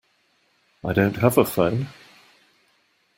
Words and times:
I 0.83 0.93
don't 0.93 1.17
have 1.17 1.37
a 1.37 1.45
phone. 1.45 1.87